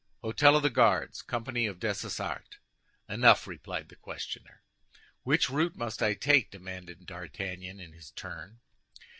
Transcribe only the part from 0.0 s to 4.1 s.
"Hôtel of the Guards, company of Dessessart." "Enough," replied the